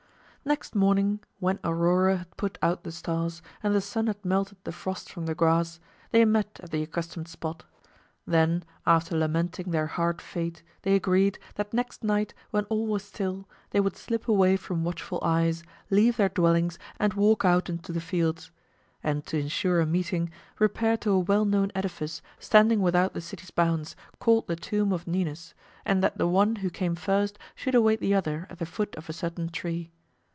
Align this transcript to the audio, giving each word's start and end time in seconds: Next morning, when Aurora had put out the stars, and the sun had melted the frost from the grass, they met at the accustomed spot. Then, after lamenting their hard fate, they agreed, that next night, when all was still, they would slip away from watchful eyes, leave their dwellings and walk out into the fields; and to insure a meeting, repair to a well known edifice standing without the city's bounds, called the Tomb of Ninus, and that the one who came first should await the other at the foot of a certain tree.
Next 0.43 0.73
morning, 0.73 1.19
when 1.37 1.59
Aurora 1.63 2.17
had 2.17 2.35
put 2.35 2.57
out 2.63 2.83
the 2.83 2.91
stars, 2.91 3.43
and 3.61 3.75
the 3.75 3.79
sun 3.79 4.07
had 4.07 4.25
melted 4.25 4.57
the 4.63 4.71
frost 4.71 5.11
from 5.13 5.27
the 5.27 5.35
grass, 5.35 5.79
they 6.09 6.25
met 6.25 6.59
at 6.63 6.71
the 6.71 6.81
accustomed 6.81 7.27
spot. 7.27 7.63
Then, 8.25 8.63
after 8.83 9.15
lamenting 9.15 9.69
their 9.69 9.85
hard 9.85 10.19
fate, 10.19 10.63
they 10.81 10.95
agreed, 10.95 11.37
that 11.57 11.75
next 11.75 12.03
night, 12.03 12.33
when 12.49 12.65
all 12.65 12.87
was 12.87 13.03
still, 13.03 13.47
they 13.69 13.79
would 13.79 13.95
slip 13.95 14.27
away 14.27 14.57
from 14.57 14.83
watchful 14.83 15.19
eyes, 15.21 15.63
leave 15.91 16.17
their 16.17 16.27
dwellings 16.27 16.79
and 16.99 17.13
walk 17.13 17.45
out 17.45 17.69
into 17.69 17.91
the 17.91 18.01
fields; 18.01 18.49
and 19.03 19.27
to 19.27 19.37
insure 19.37 19.79
a 19.79 19.85
meeting, 19.85 20.31
repair 20.57 20.97
to 20.97 21.11
a 21.11 21.19
well 21.19 21.45
known 21.45 21.71
edifice 21.75 22.23
standing 22.39 22.81
without 22.81 23.13
the 23.13 23.21
city's 23.21 23.51
bounds, 23.51 23.95
called 24.17 24.47
the 24.47 24.55
Tomb 24.55 24.91
of 24.91 25.05
Ninus, 25.05 25.53
and 25.85 26.01
that 26.03 26.17
the 26.17 26.27
one 26.27 26.55
who 26.57 26.71
came 26.71 26.95
first 26.95 27.37
should 27.53 27.75
await 27.75 27.99
the 27.99 28.15
other 28.15 28.47
at 28.49 28.57
the 28.57 28.65
foot 28.65 28.95
of 28.95 29.07
a 29.07 29.13
certain 29.13 29.47
tree. 29.47 29.91